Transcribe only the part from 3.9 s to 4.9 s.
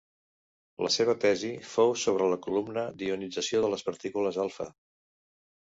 partícules alfa.